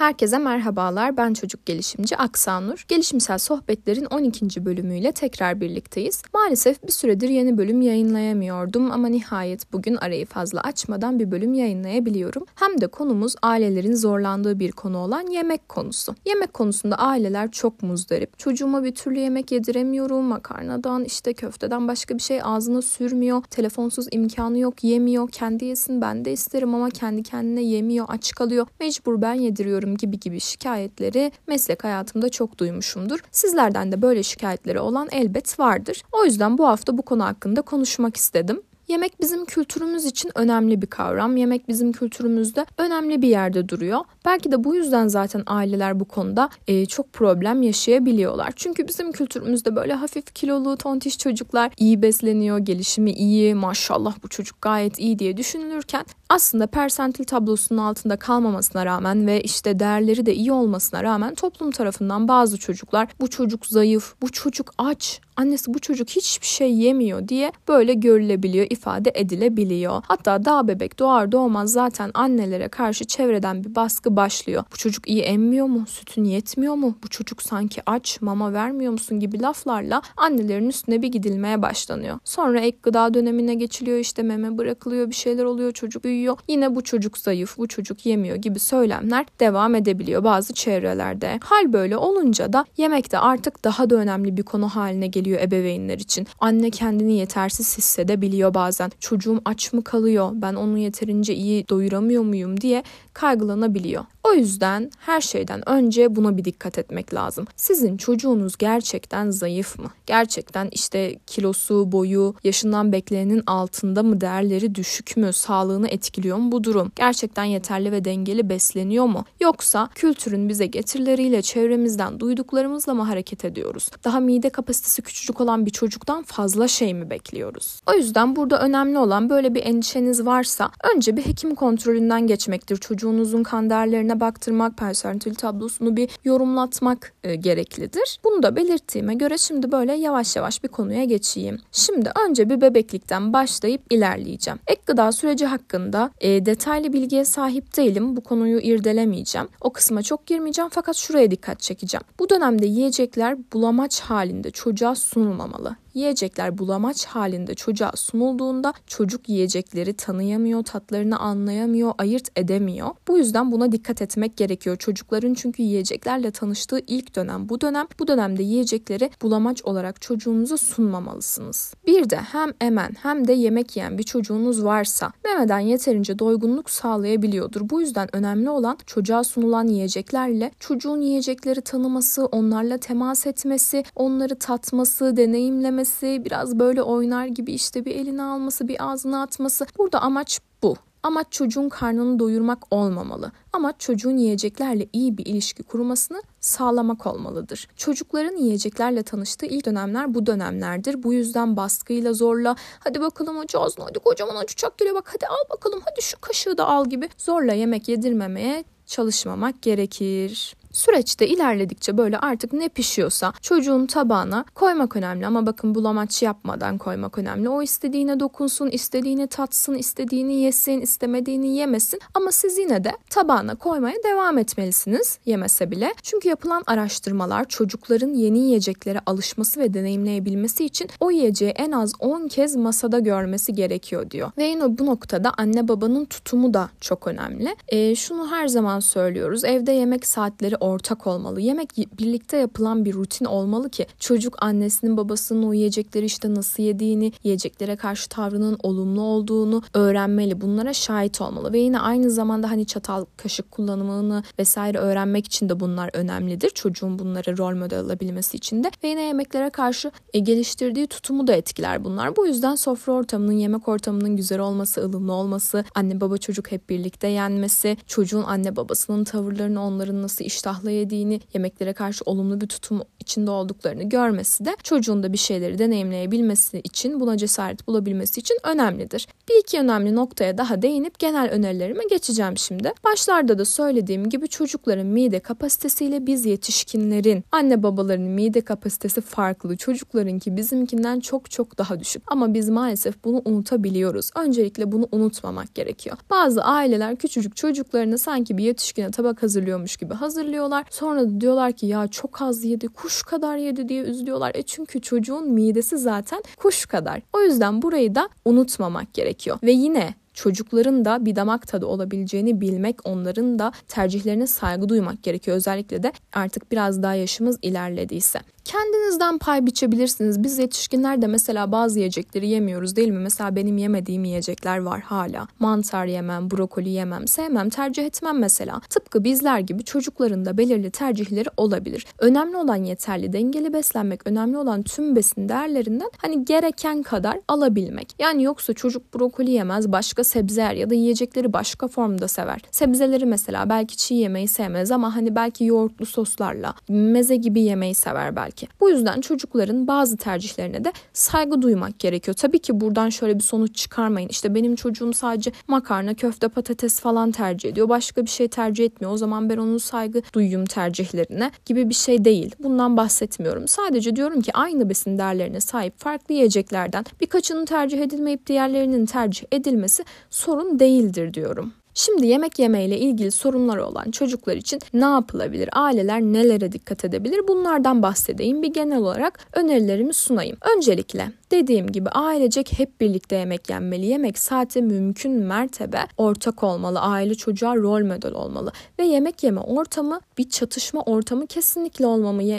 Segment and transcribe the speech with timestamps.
[0.00, 1.16] Herkese merhabalar.
[1.16, 2.84] Ben çocuk gelişimci Aksanur.
[2.88, 4.64] Gelişimsel sohbetlerin 12.
[4.64, 6.22] bölümüyle tekrar birlikteyiz.
[6.34, 12.44] Maalesef bir süredir yeni bölüm yayınlayamıyordum ama nihayet bugün arayı fazla açmadan bir bölüm yayınlayabiliyorum.
[12.54, 16.14] Hem de konumuz ailelerin zorlandığı bir konu olan yemek konusu.
[16.26, 18.38] Yemek konusunda aileler çok muzdarip.
[18.38, 20.24] Çocuğuma bir türlü yemek yediremiyorum.
[20.24, 23.42] Makarnadan işte köfteden başka bir şey ağzına sürmüyor.
[23.42, 25.28] Telefonsuz imkanı yok yemiyor.
[25.28, 28.66] Kendi yesin ben de isterim ama kendi kendine yemiyor aç kalıyor.
[28.80, 33.20] Mecbur ben yediriyorum yapıyorum gibi gibi şikayetleri meslek hayatımda çok duymuşumdur.
[33.32, 36.02] Sizlerden de böyle şikayetleri olan elbet vardır.
[36.12, 38.62] O yüzden bu hafta bu konu hakkında konuşmak istedim.
[38.88, 41.36] Yemek bizim kültürümüz için önemli bir kavram.
[41.36, 44.00] Yemek bizim kültürümüzde önemli bir yerde duruyor.
[44.24, 48.52] Belki de bu yüzden zaten aileler bu konuda e, çok problem yaşayabiliyorlar.
[48.56, 54.62] Çünkü bizim kültürümüzde böyle hafif kilolu, tontiş çocuklar iyi besleniyor, gelişimi iyi, maşallah bu çocuk
[54.62, 60.52] gayet iyi diye düşünülürken aslında persentil tablosunun altında kalmamasına rağmen ve işte değerleri de iyi
[60.52, 66.08] olmasına rağmen toplum tarafından bazı çocuklar bu çocuk zayıf, bu çocuk aç, annesi bu çocuk
[66.08, 70.02] hiçbir şey yemiyor diye böyle görülebiliyor, ifade edilebiliyor.
[70.08, 74.64] Hatta daha bebek doğar doğmaz zaten annelere karşı çevreden bir baskı başlıyor.
[74.72, 75.84] Bu çocuk iyi emmiyor mu?
[75.88, 76.98] Sütün yetmiyor mu?
[77.04, 82.18] Bu çocuk sanki aç, mama vermiyor musun gibi laflarla annelerin üstüne bir gidilmeye başlanıyor.
[82.24, 86.38] Sonra ek gıda dönemine geçiliyor işte meme bırakılıyor bir şeyler oluyor çocuk büyüyor büyüyor.
[86.48, 91.38] Yine bu çocuk zayıf, bu çocuk yemiyor gibi söylemler devam edebiliyor bazı çevrelerde.
[91.42, 95.98] Hal böyle olunca da yemek de artık daha da önemli bir konu haline geliyor ebeveynler
[95.98, 96.26] için.
[96.40, 98.90] Anne kendini yetersiz hissedebiliyor bazen.
[99.00, 100.30] Çocuğum aç mı kalıyor?
[100.34, 102.82] Ben onu yeterince iyi doyuramıyor muyum diye
[103.14, 104.04] kaygılanabiliyor.
[104.24, 107.46] O yüzden her şeyden önce buna bir dikkat etmek lazım.
[107.56, 109.90] Sizin çocuğunuz gerçekten zayıf mı?
[110.06, 116.64] Gerçekten işte kilosu, boyu, yaşından beklenenin altında mı, değerleri düşük mü, sağlığını etkiliyor mu bu
[116.64, 116.92] durum?
[116.96, 119.24] Gerçekten yeterli ve dengeli besleniyor mu?
[119.40, 123.90] Yoksa kültürün bize getirileriyle çevremizden duyduklarımızla mı hareket ediyoruz?
[124.04, 127.80] Daha mide kapasitesi küçücük olan bir çocuktan fazla şey mi bekliyoruz?
[127.86, 132.76] O yüzden burada önemli olan böyle bir endişeniz varsa önce bir hekim kontrolünden geçmektir.
[132.76, 133.70] Çocuğunuzun kan
[134.10, 138.18] değerlerine baktırmak, persentil tablosunu bir yorumlatmak e, gereklidir.
[138.24, 141.58] Bunu da belirttiğime göre şimdi böyle yavaş yavaş bir konuya geçeyim.
[141.72, 144.58] Şimdi önce bir bebeklikten başlayıp ilerleyeceğim.
[144.66, 148.16] Ek gıda süreci hakkında e, detaylı bilgiye sahip değilim.
[148.16, 149.48] Bu konuyu irdelemeyeceğim.
[149.60, 152.04] O kısma çok girmeyeceğim fakat şuraya dikkat çekeceğim.
[152.18, 155.76] Bu dönemde yiyecekler bulamaç halinde çocuğa sunulmamalı.
[155.94, 162.90] Yiyecekler bulamaç halinde çocuğa sunulduğunda çocuk yiyecekleri tanıyamıyor, tatlarını anlayamıyor, ayırt edemiyor.
[163.08, 164.76] Bu yüzden buna dikkat etmek gerekiyor.
[164.76, 167.86] Çocukların çünkü yiyeceklerle tanıştığı ilk dönem bu dönem.
[167.98, 171.74] Bu dönemde yiyecekleri bulamaç olarak çocuğunuza sunmamalısınız.
[171.86, 177.70] Bir de hem emen hem de yemek yiyen bir çocuğunuz varsa memeden yeterince doygunluk sağlayabiliyordur.
[177.70, 185.16] Bu yüzden önemli olan çocuğa sunulan yiyeceklerle çocuğun yiyecekleri tanıması, onlarla temas etmesi, onları tatması,
[185.16, 189.66] deneyimlemesi biraz böyle oynar gibi işte bir elini alması, bir ağzına atması.
[189.78, 190.76] Burada amaç bu.
[191.02, 193.32] Amaç çocuğun karnını doyurmak olmamalı.
[193.52, 197.68] Amaç çocuğun yiyeceklerle iyi bir ilişki kurmasını sağlamak olmalıdır.
[197.76, 201.02] Çocukların yiyeceklerle tanıştığı ilk dönemler bu dönemlerdir.
[201.02, 205.26] Bu yüzden baskıyla zorla hadi bakalım acı ağzına hadi kocaman acı çak geliyor bak hadi
[205.26, 210.59] al bakalım hadi şu kaşığı da al gibi zorla yemek yedirmemeye çalışmamak gerekir.
[210.72, 217.18] Süreçte ilerledikçe böyle artık ne pişiyorsa çocuğun tabağına koymak önemli ama bakın bulamaç yapmadan koymak
[217.18, 217.48] önemli.
[217.48, 223.96] O istediğine dokunsun, istediğini tatsın, istediğini yesin, istemediğini yemesin ama siz yine de tabağına koymaya
[224.04, 225.94] devam etmelisiniz yemese bile.
[226.02, 232.28] Çünkü yapılan araştırmalar çocukların yeni yiyeceklere alışması ve deneyimleyebilmesi için o yiyeceği en az 10
[232.28, 234.30] kez masada görmesi gerekiyor diyor.
[234.38, 237.56] Ve yine bu noktada anne babanın tutumu da çok önemli.
[237.68, 239.44] E, şunu her zaman söylüyoruz.
[239.44, 241.40] Evde yemek saatleri ortak olmalı.
[241.40, 247.12] Yemek birlikte yapılan bir rutin olmalı ki çocuk annesinin babasının o yiyecekleri işte nasıl yediğini,
[247.24, 250.40] yiyeceklere karşı tavrının olumlu olduğunu öğrenmeli.
[250.40, 255.60] Bunlara şahit olmalı ve yine aynı zamanda hani çatal kaşık kullanımını vesaire öğrenmek için de
[255.60, 256.50] bunlar önemlidir.
[256.50, 261.32] Çocuğun bunları rol model alabilmesi için de ve yine yemeklere karşı e, geliştirdiği tutumu da
[261.32, 262.16] etkiler bunlar.
[262.16, 267.08] Bu yüzden sofra ortamının, yemek ortamının güzel olması, ılımlı olması, anne baba çocuk hep birlikte
[267.08, 272.82] yenmesi, çocuğun anne babasının tavırlarını onların nasıl iştah iştahla yediğini, yemeklere karşı olumlu bir tutum
[273.00, 279.08] içinde olduklarını görmesi de çocuğun da bir şeyleri deneyimleyebilmesi için, buna cesaret bulabilmesi için önemlidir.
[279.28, 282.72] Bir iki önemli noktaya daha değinip genel önerilerime geçeceğim şimdi.
[282.84, 289.56] Başlarda da söylediğim gibi çocukların mide kapasitesiyle biz yetişkinlerin, anne babaların mide kapasitesi farklı.
[289.56, 292.02] Çocuklarınki bizimkinden çok çok daha düşük.
[292.06, 294.10] Ama biz maalesef bunu unutabiliyoruz.
[294.16, 295.96] Öncelikle bunu unutmamak gerekiyor.
[296.10, 299.94] Bazı aileler küçücük çocuklarını sanki bir yetişkine tabak hazırlıyormuş gibi
[300.40, 300.66] hazırlıyorlar.
[300.70, 304.32] Sonra da diyorlar ki ya çok az yedi, kuş kadar yedi diye üzülüyorlar.
[304.34, 307.02] E çünkü çocuğun midesi zaten kuş kadar.
[307.12, 309.38] O yüzden burayı da unutmamak gerekiyor.
[309.42, 315.36] Ve yine çocukların da bir damak tadı olabileceğini bilmek, onların da tercihlerine saygı duymak gerekiyor.
[315.36, 318.20] Özellikle de artık biraz daha yaşımız ilerlediyse.
[318.44, 320.22] Kendinizden pay biçebilirsiniz.
[320.22, 322.98] Biz yetişkinler de mesela bazı yiyecekleri yemiyoruz değil mi?
[322.98, 325.26] Mesela benim yemediğim yiyecekler var hala.
[325.38, 328.60] Mantar yemem, brokoli yemem, sevmem, tercih etmem mesela.
[328.70, 331.86] Tıpkı bizler gibi çocukların da belirli tercihleri olabilir.
[331.98, 337.94] Önemli olan yeterli dengeli beslenmek, önemli olan tüm besin değerlerinden hani gereken kadar alabilmek.
[337.98, 342.40] Yani yoksa çocuk brokoli yemez, başka sebze yer ya da yiyecekleri başka formda sever.
[342.50, 348.16] Sebzeleri mesela belki çiğ yemeyi sevmez ama hani belki yoğurtlu soslarla meze gibi yemeyi sever
[348.16, 348.48] belki belki.
[348.60, 352.14] Bu yüzden çocukların bazı tercihlerine de saygı duymak gerekiyor.
[352.14, 354.08] Tabii ki buradan şöyle bir sonuç çıkarmayın.
[354.08, 357.68] İşte benim çocuğum sadece makarna, köfte, patates falan tercih ediyor.
[357.68, 358.92] Başka bir şey tercih etmiyor.
[358.92, 362.34] O zaman ben onun saygı duyuyum tercihlerine gibi bir şey değil.
[362.42, 363.48] Bundan bahsetmiyorum.
[363.48, 369.84] Sadece diyorum ki aynı besin değerlerine sahip farklı yiyeceklerden birkaçının tercih edilmeyip diğerlerinin tercih edilmesi
[370.10, 371.52] sorun değildir diyorum.
[371.80, 375.48] Şimdi yemek yemeyle ilgili sorunları olan çocuklar için ne yapılabilir?
[375.52, 377.28] Aileler nelere dikkat edebilir?
[377.28, 378.42] Bunlardan bahsedeyim.
[378.42, 380.36] Bir genel olarak önerilerimi sunayım.
[380.56, 383.86] Öncelikle Dediğim gibi ailecek hep birlikte yemek yenmeli.
[383.86, 386.80] Yemek saati mümkün mertebe ortak olmalı.
[386.80, 388.52] Aile çocuğa rol model olmalı.
[388.78, 391.86] Ve yemek yeme ortamı bir çatışma ortamı kesinlikle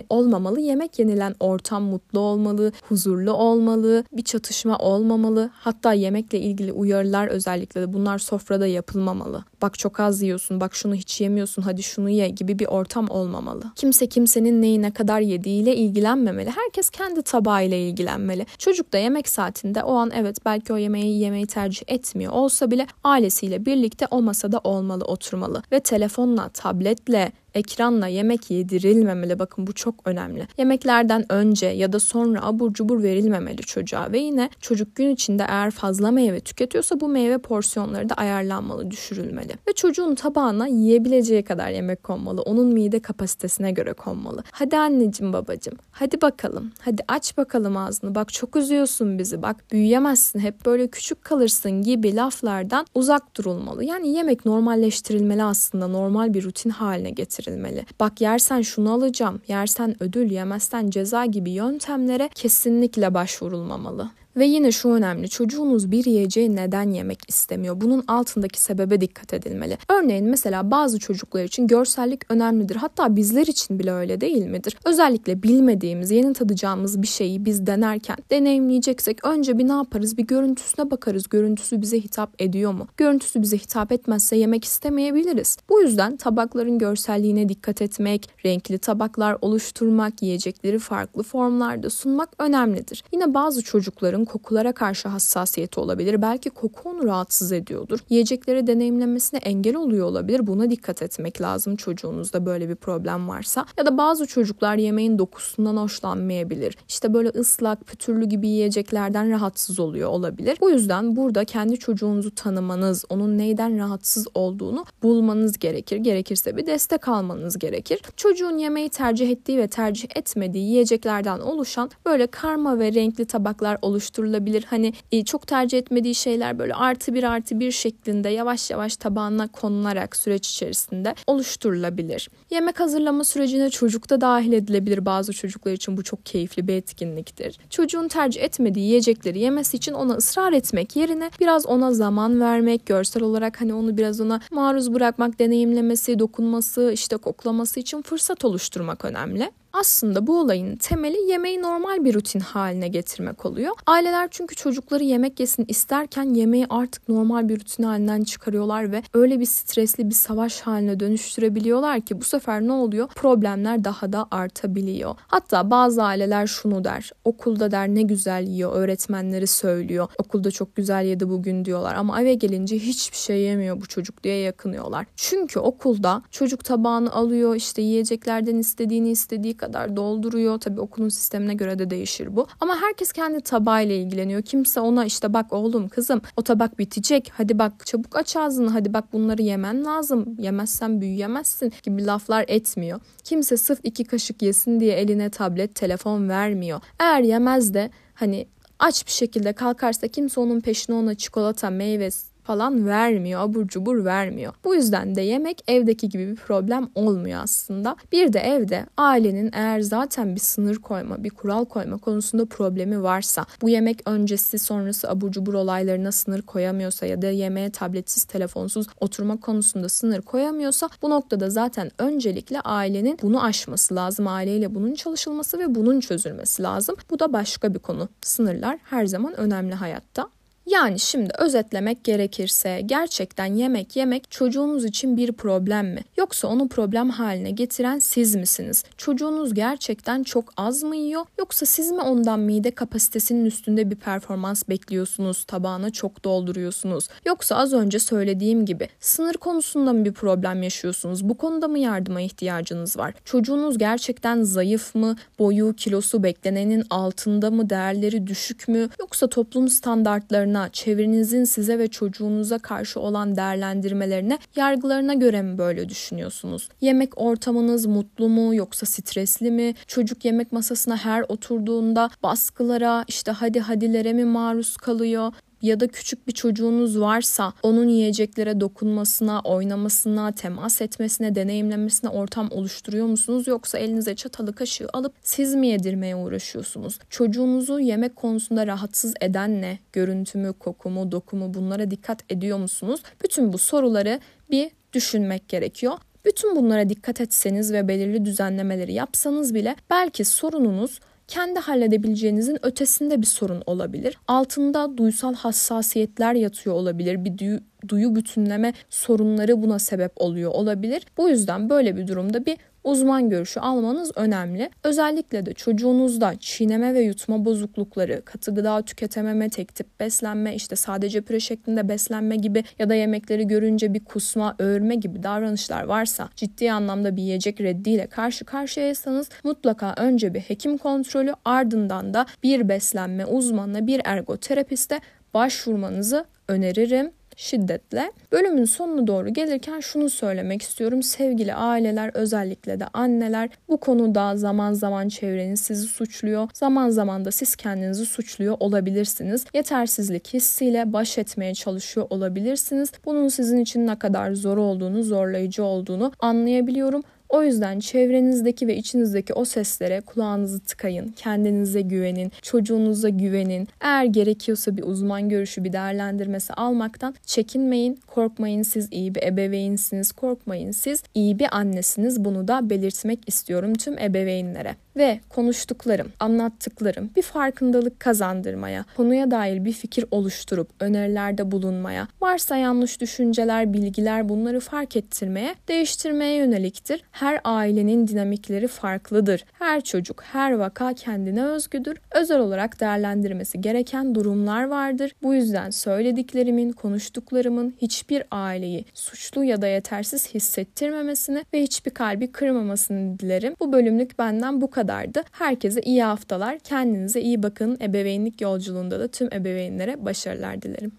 [0.10, 0.60] olmamalı.
[0.60, 5.50] Yemek yenilen ortam mutlu olmalı, huzurlu olmalı, bir çatışma olmamalı.
[5.54, 9.31] Hatta yemekle ilgili uyarılar özellikle de bunlar sofrada yapılmamalı.
[9.62, 13.64] Bak çok az yiyorsun, bak şunu hiç yemiyorsun, hadi şunu ye gibi bir ortam olmamalı.
[13.76, 16.50] Kimse kimsenin neyi ne kadar yediğiyle ilgilenmemeli.
[16.50, 18.46] Herkes kendi tabağıyla ilgilenmeli.
[18.58, 22.88] Çocuk da yemek saatinde o an evet belki o yemeği yemeyi tercih etmiyor olsa bile
[23.04, 29.40] ailesiyle birlikte o masada olmalı, oturmalı ve telefonla, tabletle ekranla yemek yedirilmemeli.
[29.40, 30.48] Bakın bu çok önemli.
[30.58, 35.72] Yemeklerden önce ya da sonra abur cubur verilmemeli çocuğa ve yine çocuk gün içinde eğer
[35.72, 39.54] fazla meyve tüketiyorsa bu meyve porsiyonları da ayarlanmalı, düşürülmeli.
[39.68, 42.42] Ve çocuğun tabağına yiyebileceği kadar yemek konmalı.
[42.42, 44.44] Onun mide kapasitesine göre konmalı.
[44.52, 46.72] Hadi anneciğim babacığım hadi bakalım.
[46.80, 48.16] Hadi aç bakalım ağzını.
[48.16, 49.42] Bak çok üzüyorsun bizi.
[49.42, 50.40] Bak büyüyemezsin.
[50.40, 53.84] Hep böyle küçük kalırsın gibi laflardan uzak durulmalı.
[53.84, 55.88] Yani yemek normalleştirilmeli aslında.
[55.88, 57.86] Normal bir rutin haline getirilmeli getirilmeli.
[58.00, 64.10] Bak yersen şunu alacağım, yersen ödül, yemezsen ceza gibi yöntemlere kesinlikle başvurulmamalı.
[64.38, 67.82] Ve yine şu önemli çocuğunuz bir yiyeceği neden yemek istemiyor?
[67.82, 69.78] Bunun altındaki sebebe dikkat edilmeli.
[69.90, 72.76] Örneğin mesela bazı çocuklar için görsellik önemlidir.
[72.76, 74.78] Hatta bizler için bile öyle değil midir?
[74.86, 80.18] Özellikle bilmediğimiz, yeni tadacağımız bir şeyi biz denerken deneyimleyeceksek önce bir ne yaparız?
[80.18, 81.30] Bir görüntüsüne bakarız.
[81.30, 82.88] Görüntüsü bize hitap ediyor mu?
[82.98, 85.58] Görüntüsü bize hitap etmezse yemek istemeyebiliriz.
[85.70, 93.04] Bu yüzden tabakların görselliğine dikkat etmek, renkli tabaklar oluşturmak, yiyecekleri farklı formlarda sunmak önemlidir.
[93.14, 96.22] Yine bazı çocukların çocukların kokulara karşı hassasiyeti olabilir.
[96.22, 98.00] Belki koku onu rahatsız ediyordur.
[98.10, 100.48] Yiyecekleri deneyimlemesine engel oluyor olabilir.
[100.48, 103.66] Buna dikkat etmek lazım çocuğunuzda böyle bir problem varsa.
[103.78, 106.78] Ya da bazı çocuklar yemeğin dokusundan hoşlanmayabilir.
[106.88, 110.58] İşte böyle ıslak, pütürlü gibi yiyeceklerden rahatsız oluyor olabilir.
[110.62, 115.98] Bu yüzden burada kendi çocuğunuzu tanımanız, onun neyden rahatsız olduğunu bulmanız gerekir.
[115.98, 118.02] Gerekirse bir destek almanız gerekir.
[118.16, 124.11] Çocuğun yemeği tercih ettiği ve tercih etmediği yiyeceklerden oluşan böyle karma ve renkli tabaklar oluş
[124.12, 124.64] oluşturulabilir.
[124.64, 129.48] Hani e, çok tercih etmediği şeyler böyle artı bir artı bir şeklinde yavaş yavaş tabağına
[129.48, 132.30] konularak süreç içerisinde oluşturulabilir.
[132.50, 135.06] Yemek hazırlama sürecine çocuk da dahil edilebilir.
[135.06, 137.58] Bazı çocuklar için bu çok keyifli bir etkinliktir.
[137.70, 143.24] Çocuğun tercih etmediği yiyecekleri yemesi için ona ısrar etmek yerine biraz ona zaman vermek, görsel
[143.24, 149.52] olarak hani onu biraz ona maruz bırakmak, deneyimlemesi, dokunması, işte koklaması için fırsat oluşturmak önemli.
[149.74, 153.72] Aslında bu olayın temeli yemeği normal bir rutin haline getirmek oluyor.
[153.88, 159.40] Aileler çünkü çocukları yemek yesin isterken yemeği artık normal bir rutin halinden çıkarıyorlar ve öyle
[159.40, 163.08] bir stresli bir savaş haline dönüştürebiliyorlar ki bu sefer ne oluyor?
[163.08, 165.16] Problemler daha da artabiliyor.
[165.28, 167.12] Hatta bazı aileler şunu der.
[167.26, 168.72] Okulda der ne güzel yiyor.
[168.76, 170.08] Öğretmenleri söylüyor.
[170.18, 174.38] Okulda çok güzel yedi bugün diyorlar ama eve gelince hiçbir şey yemiyor bu çocuk diye
[174.38, 175.06] yakınıyorlar.
[175.16, 180.60] Çünkü okulda çocuk tabağını alıyor işte yiyeceklerden istediğini istediği kadar dolduruyor.
[180.60, 182.48] Tabii okulun sistemine göre de değişir bu.
[182.60, 184.42] Ama herkes kendi tabağıyla ilgileniyor.
[184.42, 187.32] Kimse ona işte bak oğlum kızım o tabak bitecek.
[187.38, 188.70] Hadi bak çabuk aç ağzını.
[188.70, 190.36] Hadi bak bunları yemen lazım.
[190.40, 193.00] Yemezsen büyüyemezsin gibi laflar etmiyor.
[193.24, 196.82] Kimse sırf iki kaşık yesin diye eline tablet, telefon vermiyor.
[197.00, 198.48] Eğer yemez de hani
[198.80, 202.10] aç bir şekilde kalkarsa kimse onun peşine ona çikolata, meyve,
[202.52, 204.54] falan vermiyor, abur cubur vermiyor.
[204.64, 207.96] Bu yüzden de yemek evdeki gibi bir problem olmuyor aslında.
[208.12, 213.46] Bir de evde ailenin eğer zaten bir sınır koyma, bir kural koyma konusunda problemi varsa,
[213.62, 219.40] bu yemek öncesi sonrası abur cubur olaylarına sınır koyamıyorsa ya da yemeğe tabletsiz, telefonsuz oturma
[219.40, 224.28] konusunda sınır koyamıyorsa bu noktada zaten öncelikle ailenin bunu aşması lazım.
[224.28, 226.96] Aileyle bunun çalışılması ve bunun çözülmesi lazım.
[227.10, 228.10] Bu da başka bir konu.
[228.22, 230.41] Sınırlar her zaman önemli hayatta.
[230.72, 236.02] Yani şimdi özetlemek gerekirse gerçekten yemek yemek çocuğunuz için bir problem mi?
[236.18, 238.84] Yoksa onu problem haline getiren siz misiniz?
[238.98, 241.26] Çocuğunuz gerçekten çok az mı yiyor?
[241.40, 245.44] Yoksa siz mi ondan mide kapasitesinin üstünde bir performans bekliyorsunuz?
[245.44, 247.08] Tabağına çok dolduruyorsunuz?
[247.26, 251.30] Yoksa az önce söylediğim gibi sınır konusunda mı bir problem yaşıyorsunuz?
[251.30, 253.14] Bu konuda mı yardıma ihtiyacınız var?
[253.26, 255.16] Çocuğunuz gerçekten zayıf mı?
[255.40, 257.70] Boyu, kilosu beklenenin altında mı?
[257.70, 258.90] Değerleri düşük mü?
[259.00, 266.70] Yoksa toplum standartlarına çevrenizin size ve çocuğunuza karşı olan değerlendirmelerine, yargılarına göre mi böyle düşünüyorsunuz?
[266.82, 269.74] Yemek ortamınız mutlu mu yoksa stresli mi?
[269.88, 275.34] Çocuk yemek masasına her oturduğunda baskılara, işte hadi hadilere mi maruz kalıyor?
[275.62, 283.06] Ya da küçük bir çocuğunuz varsa onun yiyeceklere dokunmasına, oynamasına, temas etmesine, deneyimlemesine ortam oluşturuyor
[283.06, 287.00] musunuz yoksa elinize çatalı kaşığı alıp siz mi yedirmeye uğraşıyorsunuz?
[287.10, 289.80] Çocuğunuzu yemek konusunda rahatsız eden ne?
[289.94, 293.02] Görüntümü, kokumu, dokumu bunlara dikkat ediyor musunuz?
[293.24, 294.20] Bütün bu soruları
[294.52, 295.94] bir düşünmek gerekiyor.
[296.26, 301.00] Bütün bunlara dikkat etseniz ve belirli düzenlemeleri yapsanız bile belki sorununuz
[301.32, 304.18] kendi halledebileceğinizin ötesinde bir sorun olabilir.
[304.28, 307.26] Altında duysal hassasiyetler yatıyor olabilir.
[307.26, 311.06] Bir duyu, duyu bütünleme sorunları buna sebep oluyor olabilir.
[311.18, 314.70] Bu yüzden böyle bir durumda bir uzman görüşü almanız önemli.
[314.84, 321.22] Özellikle de çocuğunuzda çiğneme ve yutma bozuklukları, katı gıda tüketememe, tek tip beslenme, işte sadece
[321.22, 326.72] püre şeklinde beslenme gibi ya da yemekleri görünce bir kusma, öğürme gibi davranışlar varsa, ciddi
[326.72, 333.26] anlamda bir yiyecek reddiyle karşı karşıyaysanız mutlaka önce bir hekim kontrolü ardından da bir beslenme
[333.26, 335.00] uzmanına, bir ergoterapiste
[335.34, 338.12] başvurmanızı öneririm şiddetle.
[338.32, 341.04] Bölümün sonuna doğru gelirken şunu söylemek istiyorum.
[341.04, 346.50] Sevgili aileler özellikle de anneler bu konuda zaman zaman çevreniz sizi suçluyor.
[346.54, 349.46] Zaman zaman da siz kendinizi suçluyor olabilirsiniz.
[349.54, 352.92] Yetersizlik hissiyle baş etmeye çalışıyor olabilirsiniz.
[353.06, 357.04] Bunun sizin için ne kadar zor olduğunu, zorlayıcı olduğunu anlayabiliyorum.
[357.32, 361.14] O yüzden çevrenizdeki ve içinizdeki o seslere kulağınızı tıkayın.
[361.16, 363.68] Kendinize güvenin, çocuğunuza güvenin.
[363.82, 368.00] Eğer gerekiyorsa bir uzman görüşü, bir değerlendirmesi almaktan çekinmeyin.
[368.08, 370.12] Korkmayın siz iyi bir ebeveynsiniz.
[370.12, 372.26] Korkmayın siz iyi bir annesiniz.
[372.26, 379.74] Bunu da belirtmek istiyorum tüm ebeveynlere ve konuştuklarım, anlattıklarım bir farkındalık kazandırmaya, konuya dair bir
[379.74, 387.04] fikir oluşturup önerilerde bulunmaya, varsa yanlış düşünceler, bilgiler bunları fark ettirmeye, değiştirmeye yöneliktir.
[387.12, 389.46] Her ailenin dinamikleri farklıdır.
[389.52, 391.98] Her çocuk, her vaka kendine özgüdür.
[392.12, 395.16] Özel olarak değerlendirmesi gereken durumlar vardır.
[395.24, 403.20] Bu yüzden söylediklerimin, konuştuklarımın hiçbir aileyi suçlu ya da yetersiz hissettirmemesini ve hiçbir kalbi kırmamasını
[403.20, 403.56] dilerim.
[403.60, 405.24] Bu bölümlük benden bu kadar kadardı.
[405.32, 406.60] Herkese iyi haftalar.
[406.60, 407.78] Kendinize iyi bakın.
[407.82, 410.90] Ebeveynlik yolculuğunda da tüm ebeveynlere başarılar dilerim.